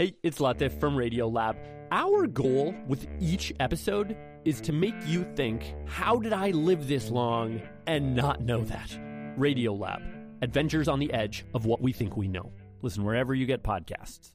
Hey, 0.00 0.14
it's 0.22 0.38
Latif 0.38 0.80
from 0.80 0.96
Radiolab. 0.96 1.58
Our 1.90 2.26
goal 2.26 2.74
with 2.88 3.06
each 3.20 3.52
episode 3.60 4.16
is 4.46 4.58
to 4.62 4.72
make 4.72 4.94
you 5.04 5.30
think, 5.36 5.74
how 5.84 6.16
did 6.16 6.32
I 6.32 6.52
live 6.52 6.88
this 6.88 7.10
long 7.10 7.60
and 7.86 8.16
not 8.16 8.40
know 8.40 8.64
that? 8.64 8.88
Radiolab, 9.38 10.00
adventures 10.40 10.88
on 10.88 11.00
the 11.00 11.12
edge 11.12 11.44
of 11.52 11.66
what 11.66 11.82
we 11.82 11.92
think 11.92 12.16
we 12.16 12.28
know. 12.28 12.50
Listen 12.80 13.04
wherever 13.04 13.34
you 13.34 13.44
get 13.44 13.62
podcasts. 13.62 14.30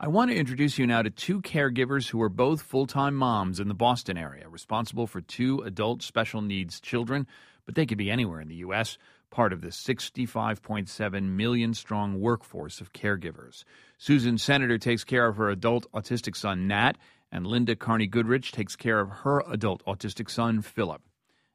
I 0.00 0.08
want 0.08 0.32
to 0.32 0.36
introduce 0.36 0.76
you 0.76 0.88
now 0.88 1.02
to 1.02 1.10
two 1.10 1.40
caregivers 1.40 2.08
who 2.08 2.20
are 2.20 2.28
both 2.28 2.60
full 2.60 2.88
time 2.88 3.14
moms 3.14 3.60
in 3.60 3.68
the 3.68 3.74
Boston 3.74 4.18
area, 4.18 4.48
responsible 4.48 5.06
for 5.06 5.20
two 5.20 5.60
adult 5.60 6.02
special 6.02 6.42
needs 6.42 6.80
children, 6.80 7.28
but 7.64 7.76
they 7.76 7.86
could 7.86 7.96
be 7.96 8.10
anywhere 8.10 8.40
in 8.40 8.48
the 8.48 8.56
U.S., 8.56 8.98
part 9.30 9.52
of 9.52 9.60
the 9.60 9.68
65.7 9.68 11.22
million 11.22 11.74
strong 11.74 12.20
workforce 12.20 12.80
of 12.80 12.92
caregivers. 12.92 13.64
Susan 13.98 14.38
Senator 14.38 14.78
takes 14.78 15.04
care 15.04 15.26
of 15.26 15.36
her 15.36 15.50
adult 15.50 15.90
autistic 15.92 16.36
son, 16.36 16.66
Nat, 16.66 16.98
and 17.32 17.46
Linda 17.46 17.76
Carney 17.76 18.06
Goodrich 18.06 18.52
takes 18.52 18.76
care 18.76 19.00
of 19.00 19.10
her 19.10 19.42
adult 19.48 19.84
autistic 19.84 20.28
son, 20.28 20.62
Philip. 20.62 21.02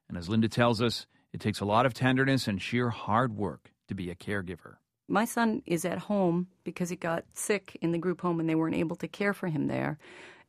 And 0.08 0.16
as 0.16 0.28
Linda 0.28 0.48
tells 0.48 0.80
us, 0.80 1.06
it 1.32 1.40
takes 1.40 1.60
a 1.60 1.64
lot 1.64 1.86
of 1.86 1.92
tenderness 1.92 2.48
and 2.48 2.60
sheer 2.60 2.90
hard 2.90 3.36
work 3.36 3.72
to 3.88 3.94
be 3.94 4.10
a 4.10 4.14
caregiver. 4.14 4.76
My 5.08 5.24
son 5.24 5.62
is 5.66 5.84
at 5.84 5.98
home 5.98 6.48
because 6.64 6.88
he 6.88 6.96
got 6.96 7.24
sick 7.32 7.76
in 7.80 7.92
the 7.92 7.98
group 7.98 8.20
home 8.20 8.40
and 8.40 8.48
they 8.48 8.54
weren't 8.54 8.74
able 8.74 8.96
to 8.96 9.08
care 9.08 9.34
for 9.34 9.48
him 9.48 9.68
there. 9.68 9.98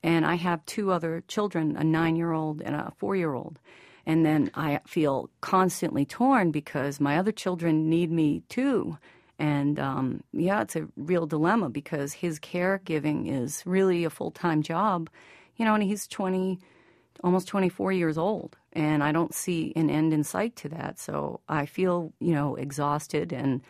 And 0.02 0.26
I 0.26 0.35
have 0.35 0.66
two 0.66 0.91
other 0.91 1.23
children, 1.27 1.76
a 1.76 1.84
nine 1.84 2.16
year 2.16 2.32
old 2.32 2.62
and 2.62 2.76
a 2.76 2.91
four 2.98 3.16
year 3.16 3.34
old. 3.34 3.59
And 4.07 4.25
then 4.25 4.49
I 4.55 4.79
feel 4.88 5.29
constantly 5.41 6.05
torn 6.05 6.52
because 6.52 7.02
my 7.02 7.17
other 7.17 7.34
children 7.34 7.89
need 7.89 8.09
me 8.09 8.41
too. 8.48 8.98
And 9.38 9.77
um, 9.79 10.23
yeah, 10.31 10.61
it's 10.61 10.77
a 10.77 10.88
real 10.95 11.27
dilemma 11.27 11.70
because 11.70 12.13
his 12.13 12.39
caregiving 12.39 13.29
is 13.29 13.63
really 13.65 14.05
a 14.05 14.09
full 14.09 14.31
time 14.31 14.63
job. 14.63 15.09
You 15.57 15.65
know, 15.65 15.73
and 15.73 15.84
he's 15.84 16.07
20, 16.07 16.57
almost 17.21 17.49
24 17.49 17.91
years 17.91 18.17
old. 18.17 18.55
And 18.71 19.04
I 19.04 19.12
don't 19.12 19.35
see 19.35 19.73
an 19.76 19.90
end 19.90 20.13
in 20.13 20.23
sight 20.23 20.55
to 20.57 20.70
that. 20.70 20.99
So 20.99 21.41
I 21.49 21.65
feel, 21.65 22.13
you 22.21 22.34
know, 22.34 22.55
exhausted 22.55 23.34
and 23.34 23.62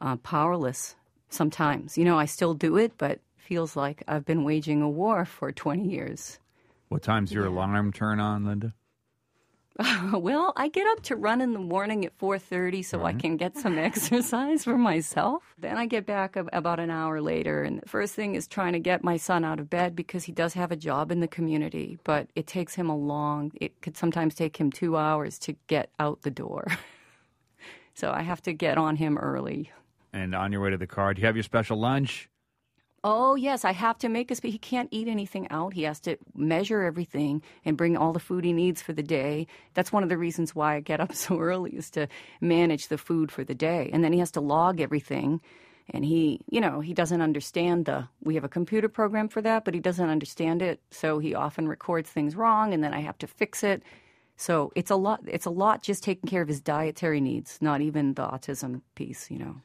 uh, 0.00 0.16
powerless 0.16 0.96
sometimes. 1.30 1.96
You 1.96 2.04
know, 2.04 2.18
I 2.18 2.24
still 2.24 2.54
do 2.54 2.76
it, 2.78 2.94
but 2.98 3.20
feels 3.36 3.76
like 3.76 4.02
I've 4.08 4.24
been 4.24 4.42
waging 4.42 4.82
a 4.82 4.90
war 4.90 5.24
for 5.24 5.52
20 5.52 5.88
years. 5.88 6.40
What 6.88 7.02
time's 7.02 7.32
your 7.32 7.46
alarm 7.46 7.92
turn 7.92 8.18
on, 8.18 8.44
Linda? 8.44 8.74
well, 10.12 10.52
I 10.56 10.68
get 10.68 10.86
up 10.86 11.02
to 11.04 11.16
run 11.16 11.40
in 11.40 11.52
the 11.52 11.58
morning 11.58 12.04
at 12.04 12.16
4:30 12.18 12.84
so 12.84 12.98
right. 12.98 13.06
I 13.06 13.10
mm-hmm. 13.10 13.18
can 13.18 13.36
get 13.36 13.56
some 13.56 13.78
exercise 13.90 14.64
for 14.64 14.78
myself. 14.78 15.54
Then 15.58 15.76
I 15.76 15.86
get 15.86 16.06
back 16.06 16.36
about 16.36 16.78
an 16.78 16.90
hour 16.90 17.20
later 17.20 17.62
and 17.62 17.82
the 17.82 17.88
first 17.88 18.14
thing 18.14 18.34
is 18.34 18.46
trying 18.46 18.72
to 18.74 18.78
get 18.78 19.02
my 19.02 19.16
son 19.16 19.44
out 19.44 19.58
of 19.58 19.68
bed 19.68 19.96
because 19.96 20.24
he 20.24 20.32
does 20.32 20.54
have 20.54 20.70
a 20.70 20.76
job 20.76 21.10
in 21.10 21.20
the 21.20 21.28
community, 21.28 21.98
but 22.04 22.28
it 22.34 22.46
takes 22.46 22.74
him 22.74 22.88
a 22.88 22.96
long 22.96 23.52
it 23.60 23.80
could 23.80 23.96
sometimes 23.96 24.34
take 24.34 24.56
him 24.56 24.70
2 24.70 24.96
hours 24.96 25.38
to 25.40 25.56
get 25.66 25.90
out 25.98 26.22
the 26.22 26.30
door. 26.30 26.66
so 27.94 28.12
I 28.12 28.22
have 28.22 28.42
to 28.42 28.52
get 28.52 28.78
on 28.78 28.96
him 28.96 29.18
early 29.18 29.72
and 30.14 30.32
on 30.34 30.52
your 30.52 30.60
way 30.60 30.70
to 30.70 30.76
the 30.76 30.86
car, 30.86 31.12
do 31.12 31.20
you 31.20 31.26
have 31.26 31.36
your 31.36 31.42
special 31.42 31.76
lunch? 31.76 32.28
Oh 33.06 33.34
yes, 33.34 33.66
I 33.66 33.72
have 33.72 33.98
to 33.98 34.08
make 34.08 34.30
a. 34.30 34.48
He 34.48 34.56
can't 34.56 34.88
eat 34.90 35.08
anything 35.08 35.46
out. 35.50 35.74
He 35.74 35.82
has 35.82 36.00
to 36.00 36.16
measure 36.34 36.82
everything 36.82 37.42
and 37.62 37.76
bring 37.76 37.98
all 37.98 38.14
the 38.14 38.18
food 38.18 38.44
he 38.44 38.54
needs 38.54 38.80
for 38.80 38.94
the 38.94 39.02
day. 39.02 39.46
That's 39.74 39.92
one 39.92 40.02
of 40.02 40.08
the 40.08 40.16
reasons 40.16 40.54
why 40.54 40.76
I 40.76 40.80
get 40.80 41.00
up 41.00 41.14
so 41.24 41.38
early 41.38 41.72
is 41.72 41.90
to 41.90 42.08
manage 42.40 42.88
the 42.88 42.96
food 42.96 43.30
for 43.30 43.44
the 43.44 43.54
day, 43.54 43.90
and 43.92 44.02
then 44.02 44.14
he 44.14 44.20
has 44.20 44.30
to 44.32 44.40
log 44.40 44.80
everything. 44.80 45.42
And 45.90 46.02
he, 46.02 46.40
you 46.48 46.62
know, 46.62 46.80
he 46.80 46.94
doesn't 46.94 47.20
understand 47.20 47.84
the. 47.84 48.08
We 48.22 48.36
have 48.36 48.44
a 48.44 48.48
computer 48.48 48.88
program 48.88 49.28
for 49.28 49.42
that, 49.42 49.66
but 49.66 49.74
he 49.74 49.80
doesn't 49.80 50.08
understand 50.08 50.62
it, 50.62 50.80
so 50.90 51.18
he 51.18 51.34
often 51.34 51.68
records 51.68 52.08
things 52.08 52.34
wrong, 52.34 52.72
and 52.72 52.82
then 52.82 52.94
I 52.94 53.00
have 53.00 53.18
to 53.18 53.26
fix 53.26 53.62
it. 53.62 53.82
So 54.38 54.72
it's 54.74 54.90
a 54.90 54.96
lot. 54.96 55.20
It's 55.26 55.44
a 55.44 55.50
lot 55.50 55.82
just 55.82 56.02
taking 56.02 56.30
care 56.30 56.40
of 56.40 56.48
his 56.48 56.62
dietary 56.62 57.20
needs, 57.20 57.58
not 57.60 57.82
even 57.82 58.14
the 58.14 58.26
autism 58.26 58.80
piece, 58.94 59.30
you 59.30 59.38
know. 59.38 59.56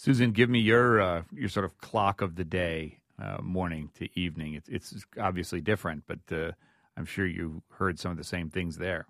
Susan, 0.00 0.32
give 0.32 0.48
me 0.48 0.60
your 0.60 0.98
uh, 0.98 1.22
your 1.30 1.50
sort 1.50 1.66
of 1.66 1.76
clock 1.76 2.22
of 2.22 2.36
the 2.36 2.44
day, 2.44 3.00
uh, 3.22 3.36
morning 3.42 3.90
to 3.92 4.08
evening. 4.18 4.54
It's 4.54 4.66
it's 4.70 5.04
obviously 5.20 5.60
different, 5.60 6.04
but 6.06 6.20
uh, 6.32 6.52
I'm 6.96 7.04
sure 7.04 7.26
you 7.26 7.62
heard 7.72 7.98
some 7.98 8.10
of 8.10 8.16
the 8.16 8.24
same 8.24 8.48
things 8.48 8.78
there. 8.78 9.06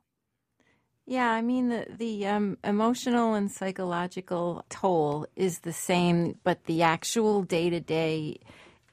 Yeah, 1.07 1.31
I 1.31 1.43
mean 1.43 1.69
the 1.69 1.87
the 1.97 2.27
um, 2.27 2.59
emotional 2.65 3.35
and 3.35 3.53
psychological 3.53 4.65
toll 4.69 5.29
is 5.37 5.61
the 5.61 5.73
same, 5.73 6.41
but 6.43 6.65
the 6.65 6.83
actual 6.83 7.45
day 7.45 7.71
to 7.71 7.79
day 7.79 8.41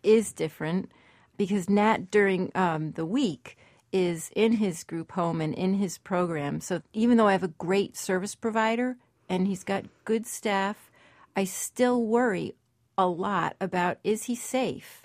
is 0.04 0.32
different 0.32 0.92
because 1.36 1.68
Nat 1.68 2.12
during 2.12 2.52
um, 2.54 2.92
the 2.92 3.08
week 3.08 3.58
is 3.92 4.30
in 4.36 4.52
his 4.52 4.84
group 4.84 5.14
home 5.14 5.42
and 5.42 5.56
in 5.56 5.74
his 5.74 5.98
program. 5.98 6.62
So 6.62 6.84
even 6.94 7.18
though 7.18 7.28
I 7.28 7.32
have 7.32 7.42
a 7.42 7.48
great 7.48 7.98
service 7.98 8.36
provider 8.36 8.98
and 9.28 9.48
he's 9.48 9.64
got 9.64 9.86
good 10.06 10.28
staff 10.28 10.87
I 11.38 11.44
still 11.44 12.04
worry 12.04 12.56
a 12.98 13.06
lot 13.08 13.56
about 13.62 14.00
is 14.04 14.24
he 14.24 14.36
safe? 14.36 15.04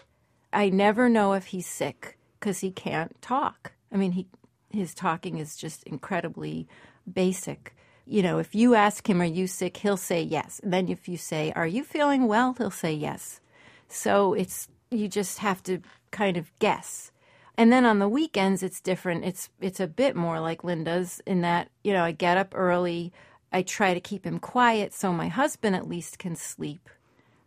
I 0.51 0.71
never 0.71 1.11
know 1.11 1.35
if 1.35 1.49
he's 1.49 1.67
sick 1.67 2.17
because 2.41 2.61
he 2.61 2.71
can't 2.71 3.21
talk. 3.21 3.73
I 3.93 3.99
mean, 3.99 4.13
he 4.13 4.27
his 4.71 4.95
talking 4.95 5.37
is 5.37 5.57
just 5.57 5.83
incredibly 5.85 6.67
basic. 7.13 7.77
You 8.07 8.23
know, 8.23 8.39
if 8.39 8.55
you 8.55 8.75
ask 8.75 9.09
him, 9.09 9.21
Are 9.21 9.27
you 9.27 9.47
sick? 9.47 9.77
he'll 9.77 9.99
say 9.99 10.23
yes. 10.23 10.59
And 10.63 10.73
then 10.73 10.89
if 10.89 11.07
you 11.07 11.19
say, 11.19 11.53
Are 11.55 11.67
you 11.67 11.85
feeling 11.85 12.27
well? 12.27 12.55
he'll 12.57 12.71
say 12.71 12.95
yes. 12.95 13.41
So 13.89 14.33
it's, 14.33 14.69
you 14.91 15.09
just 15.09 15.39
have 15.41 15.63
to 15.65 15.83
kind 16.11 16.39
of 16.39 16.51
guess. 16.59 17.13
And 17.59 17.71
then 17.71 17.85
on 17.85 17.99
the 17.99 18.09
weekends, 18.09 18.63
it's 18.63 18.81
different. 18.81 19.27
It's, 19.27 19.51
it's 19.61 19.81
a 19.81 19.87
bit 19.87 20.17
more 20.17 20.41
like 20.41 20.65
Linda's 20.65 21.21
in 21.27 21.43
that, 21.43 21.69
you 21.85 21.93
know, 21.93 22.03
I 22.03 22.13
get 22.13 22.39
up 22.39 22.55
early. 22.57 23.13
I 23.53 23.63
try 23.63 23.95
to 23.95 24.01
keep 24.01 24.25
him 24.25 24.39
quiet 24.39 24.95
so 24.95 25.13
my 25.13 25.29
husband 25.29 25.77
at 25.77 25.89
least 25.89 26.19
can 26.19 26.37
sleep. 26.37 26.89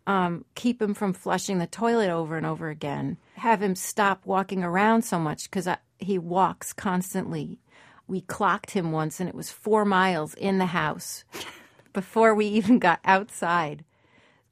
Um, 0.07 0.45
keep 0.53 0.81
him 0.81 0.93
from 0.93 1.13
flushing 1.13 1.57
the 1.57 1.65
toilet 1.67 2.09
over 2.09 2.37
and 2.37 2.45
over 2.45 2.69
again. 2.69 3.17
Have 3.37 3.61
him 3.61 3.75
stop 3.75 4.25
walking 4.25 4.63
around 4.63 5.01
so 5.01 5.17
much 5.17 5.49
because 5.49 5.67
he 5.97 6.19
walks 6.19 6.73
constantly. 6.73 7.59
We 8.07 8.21
clocked 8.21 8.71
him 8.71 8.91
once 8.91 9.19
and 9.19 9.27
it 9.27 9.33
was 9.33 9.49
four 9.49 9.83
miles 9.83 10.35
in 10.35 10.59
the 10.59 10.67
house 10.67 11.23
before 11.93 12.35
we 12.35 12.45
even 12.45 12.77
got 12.77 12.99
outside. 13.03 13.83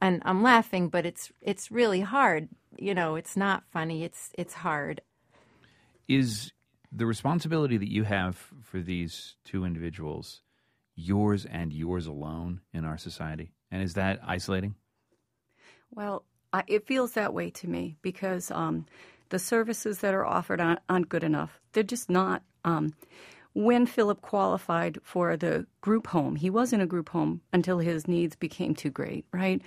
And 0.01 0.21
I'm 0.25 0.41
laughing, 0.41 0.89
but 0.89 1.05
it's 1.05 1.31
it's 1.39 1.71
really 1.71 2.01
hard. 2.01 2.49
You 2.77 2.95
know, 2.95 3.15
it's 3.15 3.37
not 3.37 3.63
funny. 3.71 4.03
It's 4.03 4.31
it's 4.37 4.55
hard. 4.55 5.01
Is 6.07 6.51
the 6.91 7.05
responsibility 7.05 7.77
that 7.77 7.91
you 7.91 8.03
have 8.03 8.51
for 8.61 8.81
these 8.81 9.35
two 9.45 9.65
individuals 9.65 10.41
yours 10.95 11.45
and 11.45 11.73
yours 11.73 12.05
alone 12.05 12.61
in 12.73 12.85
our 12.85 12.97
society? 12.97 13.53
And 13.71 13.81
is 13.81 13.95
that 13.95 14.19
isolating? 14.25 14.75
Well, 15.91 16.25
I, 16.51 16.63
it 16.67 16.87
feels 16.87 17.13
that 17.13 17.33
way 17.33 17.49
to 17.51 17.67
me 17.67 17.97
because 18.01 18.51
um, 18.51 18.85
the 19.29 19.39
services 19.39 19.99
that 19.99 20.13
are 20.13 20.25
offered 20.25 20.61
aren't, 20.61 20.79
aren't, 20.89 21.09
good 21.09 21.23
enough. 21.23 21.59
They're 21.73 21.83
just 21.83 22.09
not. 22.09 22.43
Um, 22.63 22.93
when 23.53 23.85
Philip 23.85 24.21
qualified 24.21 24.97
for 25.03 25.37
the 25.37 25.65
group 25.81 26.07
home, 26.07 26.35
he 26.35 26.49
was 26.49 26.73
in 26.73 26.81
a 26.81 26.87
group 26.87 27.09
home 27.09 27.41
until 27.51 27.79
his 27.79 28.07
needs 28.07 28.35
became 28.35 28.73
too 28.73 28.89
great, 28.89 29.25
right? 29.31 29.61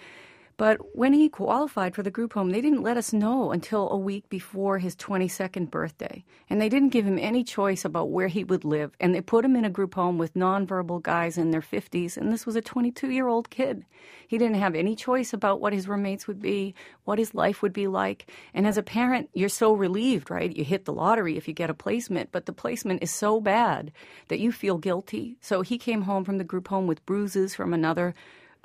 But 0.59 0.97
when 0.97 1.13
he 1.13 1.29
qualified 1.29 1.95
for 1.95 2.03
the 2.03 2.11
group 2.11 2.33
home, 2.33 2.49
they 2.49 2.63
didn't 2.63 2.83
let 2.83 2.97
us 2.97 3.13
know 3.13 3.51
until 3.51 3.91
a 3.91 3.99
week 3.99 4.27
before 4.31 4.79
his 4.79 4.97
22nd 4.97 5.71
birthday. 5.71 6.25
And 6.49 6.59
they 6.59 6.71
didn't 6.71 6.91
give 6.91 7.07
him 7.07 7.19
any 7.19 7.45
choice 7.45 7.85
about 7.85 8.09
where 8.09 8.29
he 8.29 8.43
would 8.43 8.65
live. 8.65 8.93
And 8.99 9.15
they 9.15 9.21
put 9.21 9.45
him 9.45 9.55
in 9.55 9.67
a 9.67 9.71
group 9.71 9.95
home 9.95 10.17
with 10.17 10.33
nonverbal 10.33 11.03
guys 11.03 11.37
in 11.37 11.51
their 11.51 11.61
50s. 11.61 12.17
And 12.17 12.33
this 12.33 12.47
was 12.47 12.57
a 12.57 12.63
22 12.63 13.11
year 13.11 13.29
old 13.29 13.51
kid. 13.51 13.85
He 14.29 14.39
didn't 14.39 14.57
have 14.57 14.75
any 14.75 14.97
choice 14.97 15.35
about 15.35 15.61
what 15.61 15.75
his 15.75 15.87
roommates 15.87 16.27
would 16.27 16.41
be, 16.41 16.75
what 17.05 17.19
his 17.19 17.35
life 17.35 17.61
would 17.61 17.75
be 17.75 17.87
like. 17.87 18.31
And 18.55 18.67
as 18.67 18.79
a 18.79 18.83
parent, 18.83 19.29
you're 19.35 19.51
so 19.51 19.75
relieved, 19.75 20.31
right? 20.31 20.57
You 20.57 20.65
hit 20.65 20.87
the 20.87 20.93
lottery 20.93 21.37
if 21.37 21.47
you 21.47 21.53
get 21.53 21.69
a 21.69 21.75
placement, 21.75 22.33
but 22.33 22.47
the 22.47 22.55
placement 22.55 23.03
is 23.03 23.11
so 23.11 23.43
bad 23.43 23.93
that 24.29 24.41
you 24.41 24.53
feel 24.53 24.79
guilty. 24.79 25.37
So 25.43 25.61
he 25.61 25.77
came 25.77 26.03
home 26.03 26.25
from 26.25 26.39
the 26.39 26.45
group 26.45 26.69
home 26.69 26.87
with 26.87 27.05
bruises 27.05 27.55
from 27.55 27.75
another 27.75 28.15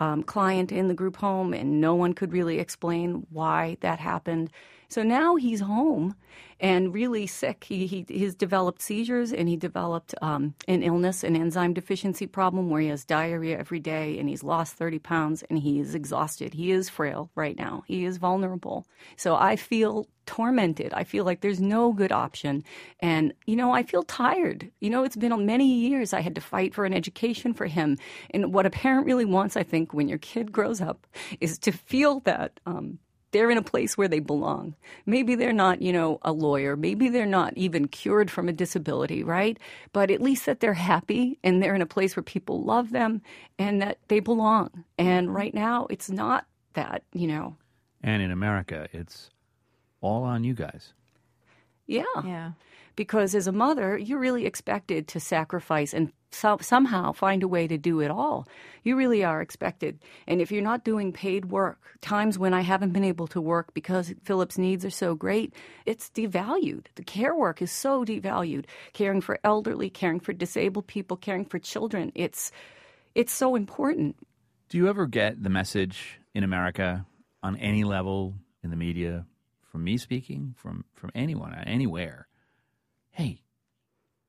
um, 0.02 0.24
client 0.24 0.72
in 0.72 0.88
the 0.88 0.96
group 0.96 1.16
home, 1.18 1.54
and 1.54 1.80
no 1.80 1.94
one 1.94 2.14
could 2.14 2.34
really 2.34 2.58
explain 2.60 3.28
why 3.30 3.78
that 3.82 4.00
happened. 4.00 4.50
So 4.92 5.04
now 5.04 5.38
he's 5.38 5.62
home 5.62 6.16
and 6.60 6.94
really 6.94 7.26
sick. 7.26 7.64
He, 7.64 7.88
he 7.88 8.06
he's 8.10 8.36
developed 8.36 8.82
seizures 8.82 9.32
and 9.32 9.48
he 9.48 9.56
developed 9.56 10.14
um, 10.22 10.54
an 10.68 10.84
illness, 10.84 11.24
an 11.24 11.38
enzyme 11.38 11.74
deficiency 11.74 12.28
problem 12.28 12.70
where 12.70 12.82
he 12.82 12.90
has 12.90 13.06
diarrhea 13.06 13.58
every 13.58 13.80
day 13.80 14.20
and 14.20 14.28
he's 14.28 14.44
lost 14.44 14.76
30 14.76 15.00
pounds 15.00 15.44
and 15.44 15.60
he 15.60 15.80
is 15.80 15.96
exhausted. 15.96 16.54
He 16.54 16.72
is 16.72 16.90
frail 16.90 17.32
right 17.36 17.58
now. 17.58 17.84
He 17.88 18.04
is 18.04 18.18
vulnerable. 18.18 18.86
So 19.16 19.38
I 19.38 19.56
feel 19.56 20.08
tormented. 20.26 20.94
I 20.94 21.06
feel 21.06 21.24
like 21.24 21.40
there's 21.40 21.62
no 21.62 21.94
good 21.94 22.12
option. 22.12 22.62
And, 23.00 23.34
you 23.46 23.56
know, 23.56 23.72
I 23.72 23.84
feel 23.84 24.04
tired. 24.04 24.70
You 24.82 24.90
know, 24.90 25.06
it's 25.06 25.16
been 25.16 25.46
many 25.46 25.74
years 25.74 26.12
I 26.12 26.20
had 26.20 26.36
to 26.36 26.42
fight 26.42 26.76
for 26.76 26.84
an 26.84 26.94
education 26.94 27.54
for 27.54 27.66
him. 27.66 27.98
And 28.32 28.54
what 28.54 28.66
a 28.66 28.70
parent 28.70 29.06
really 29.06 29.26
wants, 29.26 29.56
I 29.56 29.64
think, 29.64 29.94
when 29.94 30.10
your 30.10 30.18
kid 30.18 30.52
grows 30.52 30.82
up 30.82 31.08
is 31.40 31.58
to 31.60 31.72
feel 31.72 32.20
that. 32.22 32.60
Um, 32.66 33.00
they're 33.32 33.52
in 33.52 33.58
a 33.58 33.64
place 33.64 33.98
where 33.98 34.08
they 34.08 34.20
belong. 34.20 34.76
Maybe 35.06 35.36
they're 35.36 35.54
not, 35.54 35.82
you 35.82 35.94
know, 35.94 36.20
a 36.22 36.32
lawyer. 36.32 36.76
Maybe 36.76 37.10
they're 37.10 37.26
not 37.26 37.58
even 37.58 37.88
cured 37.88 38.30
from 38.30 38.50
a 38.50 38.54
disability, 38.54 39.24
right? 39.24 39.58
But 39.94 40.12
at 40.12 40.22
least 40.22 40.46
that 40.46 40.60
they're 40.60 40.74
happy 40.74 41.40
and 41.44 41.62
they're 41.62 41.76
in 41.76 41.82
a 41.82 41.86
place 41.86 42.16
where 42.16 42.24
people 42.24 42.64
love 42.64 42.92
them 42.92 43.22
and 43.58 43.82
that 43.82 44.00
they 44.08 44.20
belong. 44.20 44.84
And 44.98 45.34
right 45.34 45.54
now, 45.54 45.88
it's 45.90 46.10
not 46.10 46.46
that, 46.74 47.04
you 47.14 47.28
know. 47.28 47.56
And 48.02 48.22
in 48.22 48.32
America, 48.32 48.88
it's 48.92 49.30
all 50.02 50.24
on 50.24 50.44
you 50.44 50.54
guys. 50.54 50.94
Yeah. 51.92 52.04
Yeah. 52.26 52.52
Because 52.96 53.36
as 53.36 53.48
a 53.48 53.52
mother, 53.52 53.98
you're 53.98 54.20
really 54.20 54.46
expected 54.46 55.08
to 55.10 55.20
sacrifice 55.20 55.94
and 55.94 56.12
so, 56.34 56.58
somehow 56.62 57.12
find 57.12 57.44
a 57.44 57.48
way 57.48 57.68
to 57.68 57.78
do 57.78 58.00
it 58.00 58.10
all. 58.10 58.48
You 58.84 58.96
really 58.96 59.22
are 59.24 59.42
expected. 59.42 60.00
And 60.28 60.40
if 60.40 60.50
you're 60.50 60.62
not 60.62 60.86
doing 60.86 61.12
paid 61.12 61.46
work, 61.52 61.82
times 62.00 62.40
when 62.40 62.54
I 62.54 62.62
haven't 62.62 62.94
been 62.94 63.04
able 63.04 63.28
to 63.28 63.42
work 63.42 63.74
because 63.74 64.14
Philip's 64.24 64.58
needs 64.58 64.86
are 64.86 64.90
so 64.90 65.14
great, 65.14 65.54
it's 65.86 66.10
devalued. 66.10 66.86
The 66.96 67.04
care 67.04 67.36
work 67.36 67.62
is 67.62 67.72
so 67.72 68.06
devalued. 68.06 68.66
Caring 68.94 69.20
for 69.20 69.40
elderly, 69.44 69.90
caring 69.90 70.22
for 70.22 70.32
disabled 70.32 70.88
people, 70.88 71.18
caring 71.18 71.46
for 71.46 71.60
children, 71.60 72.14
it's 72.16 72.52
it's 73.14 73.34
so 73.34 73.56
important. 73.56 74.16
Do 74.70 74.78
you 74.78 74.88
ever 74.88 75.06
get 75.06 75.44
the 75.44 75.50
message 75.50 76.22
in 76.34 76.46
America 76.46 77.06
on 77.44 77.58
any 77.58 77.84
level 77.84 78.36
in 78.64 78.70
the 78.70 78.78
media, 78.78 79.26
from 79.72 79.84
me 79.86 79.98
speaking, 79.98 80.54
from 80.58 80.84
from 80.94 81.12
anyone, 81.16 81.54
anywhere? 81.66 82.28
Hey, 83.12 83.42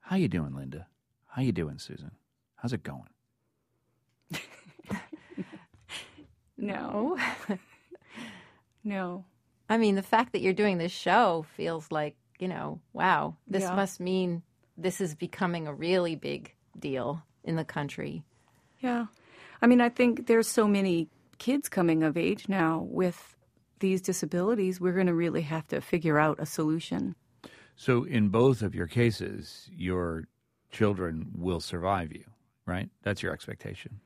how 0.01 0.15
you 0.17 0.29
doing, 0.29 0.55
Linda? 0.55 0.87
How 1.27 1.43
you 1.43 1.51
doing, 1.53 1.79
Susan? 1.79 2.13
How's 2.55 2.73
it 2.73 2.85
going? 2.85 3.09
no. 6.57 7.19
no. 8.85 9.25
I 9.69 9.79
mean, 9.79 9.95
the 9.97 10.03
fact 10.03 10.33
that 10.33 10.41
you're 10.43 10.53
doing 10.53 10.79
this 10.79 10.93
show 10.93 11.45
feels 11.57 11.91
like, 11.91 12.17
you 12.39 12.49
know, 12.49 12.81
wow, 12.93 13.37
this 13.49 13.63
Yeah. 13.63 13.75
must 13.75 14.01
mean 14.01 14.43
this 14.77 15.01
is 15.01 15.15
becoming 15.15 15.67
a 15.67 15.75
really 15.75 16.15
big 16.15 16.55
deal 16.79 17.23
in 17.45 17.57
the 17.57 17.65
country. 17.65 18.23
Yeah. 18.81 19.07
I 19.61 19.67
mean, 19.67 19.81
I 19.81 19.89
think 19.89 20.27
there's 20.27 20.49
so 20.49 20.67
many 20.67 21.09
kids 21.39 21.69
coming 21.69 22.03
of 22.03 22.17
age 22.17 22.49
now 22.49 22.81
with 22.89 23.37
these 23.83 24.01
disabilities. 24.01 24.81
We're 24.81 24.95
going 24.95 25.09
to 25.09 25.15
really 25.15 25.43
have 25.43 25.67
to 25.69 25.83
figure 25.83 26.19
out 26.19 26.41
a 26.41 26.47
solution. 26.47 27.15
So, 27.77 28.05
in 28.05 28.31
both 28.31 28.63
of 28.63 28.75
your 28.75 28.87
cases, 28.87 29.69
your 29.71 30.25
children 30.71 31.33
will 31.35 31.61
survive 31.61 32.13
you, 32.13 32.25
right? 32.65 32.89
That's 33.03 33.23
your 33.23 33.35
expectation. 33.35 34.01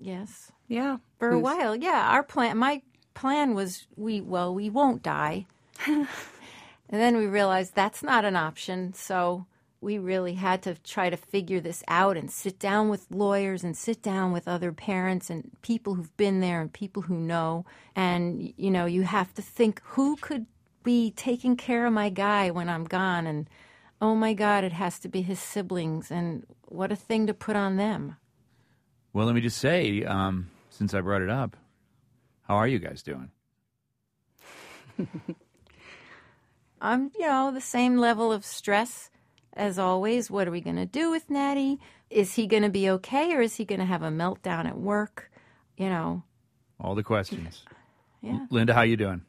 Yes. 0.00 0.50
Yeah. 0.66 0.96
For 1.18 1.30
a 1.30 1.38
while, 1.38 1.76
yeah. 1.76 2.08
Our 2.10 2.24
plan, 2.24 2.58
my 2.58 2.82
plan 3.14 3.54
was 3.54 3.86
we, 3.96 4.20
well, 4.20 4.52
we 4.52 4.68
won't 4.68 5.02
die. 5.02 5.46
and 5.86 6.08
then 6.88 7.16
we 7.16 7.26
realized 7.26 7.74
that's 7.74 8.02
not 8.02 8.24
an 8.24 8.34
option. 8.34 8.94
So 8.94 9.46
we 9.82 9.98
really 9.98 10.34
had 10.34 10.62
to 10.62 10.76
try 10.84 11.10
to 11.10 11.16
figure 11.16 11.58
this 11.58 11.82
out 11.88 12.16
and 12.16 12.30
sit 12.30 12.60
down 12.60 12.88
with 12.88 13.10
lawyers 13.10 13.64
and 13.64 13.76
sit 13.76 14.00
down 14.00 14.32
with 14.32 14.46
other 14.46 14.72
parents 14.72 15.28
and 15.28 15.50
people 15.62 15.96
who've 15.96 16.16
been 16.16 16.38
there 16.38 16.60
and 16.60 16.72
people 16.72 17.02
who 17.02 17.16
know. 17.16 17.66
And, 17.96 18.54
you 18.56 18.70
know, 18.70 18.86
you 18.86 19.02
have 19.02 19.34
to 19.34 19.42
think 19.42 19.82
who 19.84 20.14
could 20.16 20.46
be 20.84 21.10
taking 21.10 21.56
care 21.56 21.84
of 21.84 21.92
my 21.92 22.10
guy 22.10 22.50
when 22.50 22.68
I'm 22.68 22.84
gone. 22.84 23.26
And 23.26 23.50
oh 24.00 24.14
my 24.14 24.34
God, 24.34 24.62
it 24.62 24.72
has 24.72 25.00
to 25.00 25.08
be 25.08 25.22
his 25.22 25.40
siblings. 25.40 26.12
And 26.12 26.46
what 26.68 26.92
a 26.92 26.96
thing 26.96 27.26
to 27.26 27.34
put 27.34 27.56
on 27.56 27.76
them. 27.76 28.16
Well, 29.12 29.26
let 29.26 29.34
me 29.34 29.40
just 29.40 29.58
say, 29.58 30.04
um, 30.04 30.48
since 30.70 30.94
I 30.94 31.00
brought 31.00 31.22
it 31.22 31.30
up, 31.30 31.56
how 32.46 32.54
are 32.54 32.68
you 32.68 32.78
guys 32.78 33.02
doing? 33.02 33.30
I'm, 36.80 37.10
you 37.18 37.26
know, 37.26 37.50
the 37.52 37.60
same 37.60 37.96
level 37.96 38.32
of 38.32 38.44
stress 38.44 39.10
as 39.54 39.78
always. 39.78 40.30
What 40.30 40.48
are 40.48 40.50
we 40.50 40.60
going 40.60 40.76
to 40.76 40.86
do 40.86 41.10
with 41.10 41.30
Natty? 41.30 41.78
Is 42.10 42.34
he 42.34 42.46
going 42.46 42.62
to 42.62 42.68
be 42.68 42.88
okay 42.90 43.34
or 43.34 43.40
is 43.40 43.56
he 43.56 43.64
going 43.64 43.80
to 43.80 43.86
have 43.86 44.02
a 44.02 44.10
meltdown 44.10 44.66
at 44.66 44.78
work? 44.78 45.30
You 45.76 45.88
know, 45.88 46.22
All 46.80 46.94
the 46.94 47.02
questions. 47.02 47.64
yeah. 48.20 48.46
Linda, 48.50 48.74
how 48.74 48.82
you 48.82 48.96
doing? 48.96 49.22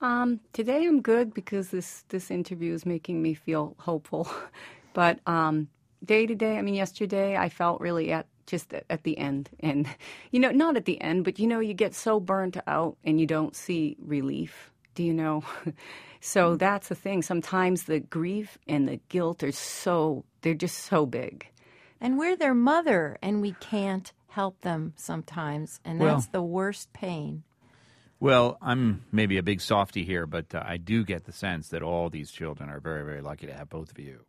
Um, 0.00 0.40
today 0.52 0.84
I'm 0.84 1.00
good 1.00 1.32
because 1.32 1.70
this 1.70 2.04
this 2.08 2.30
interview 2.30 2.74
is 2.74 2.84
making 2.84 3.22
me 3.22 3.34
feel 3.34 3.74
hopeful. 3.78 4.28
but 4.92 5.20
um, 5.26 5.68
day 6.04 6.26
to 6.26 6.34
day, 6.34 6.58
I 6.58 6.62
mean, 6.62 6.74
yesterday 6.74 7.36
I 7.36 7.48
felt 7.48 7.80
really 7.80 8.12
at 8.12 8.26
just 8.46 8.72
at, 8.74 8.84
at 8.90 9.02
the 9.04 9.16
end, 9.18 9.50
and 9.60 9.88
you 10.30 10.38
know, 10.40 10.50
not 10.50 10.76
at 10.76 10.84
the 10.84 11.00
end, 11.00 11.24
but 11.24 11.38
you 11.38 11.46
know, 11.46 11.60
you 11.60 11.74
get 11.74 11.94
so 11.94 12.20
burnt 12.20 12.56
out 12.66 12.96
and 13.04 13.18
you 13.20 13.26
don't 13.26 13.56
see 13.56 13.96
relief. 14.00 14.70
Do 14.96 15.04
you 15.04 15.14
know? 15.14 15.44
so 16.20 16.56
that's 16.56 16.88
the 16.88 16.94
thing. 16.96 17.22
Sometimes 17.22 17.84
the 17.84 18.00
grief 18.00 18.58
and 18.66 18.88
the 18.88 18.98
guilt 19.08 19.44
are 19.44 19.52
so 19.52 20.24
they're 20.40 20.54
just 20.54 20.78
so 20.78 21.06
big. 21.06 21.46
And 22.00 22.18
we're 22.18 22.36
their 22.36 22.54
mother 22.54 23.16
and 23.22 23.40
we 23.40 23.52
can't 23.60 24.12
help 24.28 24.62
them 24.62 24.94
sometimes. 24.96 25.80
And 25.84 26.00
Well- 26.00 26.14
that's 26.16 26.28
the 26.28 26.42
worst 26.42 26.92
pain. 26.92 27.44
Well, 28.18 28.56
I'm 28.62 29.04
maybe 29.12 29.36
a 29.36 29.42
big 29.42 29.60
softy 29.60 30.02
here, 30.02 30.26
but 30.26 30.54
uh, 30.54 30.62
I 30.64 30.78
do 30.78 31.04
get 31.04 31.24
the 31.24 31.32
sense 31.32 31.68
that 31.68 31.82
all 31.82 32.08
these 32.08 32.30
children 32.30 32.70
are 32.70 32.80
very, 32.80 33.04
very 33.04 33.20
lucky 33.20 33.46
to 33.46 33.52
have 33.52 33.68
both 33.68 33.90
of 33.90 33.98
you. 33.98 34.20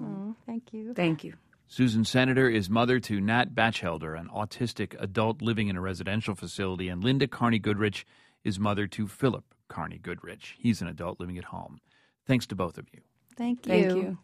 Oh, 0.00 0.36
thank 0.46 0.72
you. 0.72 0.94
Thank 0.94 1.24
you. 1.24 1.34
Susan 1.66 2.04
Senator 2.04 2.48
is 2.48 2.70
mother 2.70 3.00
to 3.00 3.20
Nat 3.20 3.52
Batchelder, 3.52 4.14
an 4.14 4.28
autistic 4.28 4.94
adult 5.00 5.42
living 5.42 5.66
in 5.66 5.76
a 5.76 5.80
residential 5.80 6.36
facility, 6.36 6.88
and 6.88 7.02
Linda 7.02 7.26
Carney 7.26 7.58
Goodrich 7.58 8.06
is 8.44 8.60
mother 8.60 8.86
to 8.86 9.08
Philip 9.08 9.53
Carney 9.68 9.98
Goodrich. 9.98 10.56
He's 10.58 10.82
an 10.82 10.88
adult 10.88 11.20
living 11.20 11.38
at 11.38 11.44
home. 11.44 11.80
Thanks 12.26 12.46
to 12.48 12.54
both 12.54 12.78
of 12.78 12.86
you. 12.92 13.00
Thank 13.36 13.66
you. 13.66 13.72
Thank 13.72 13.96
you. 13.96 14.18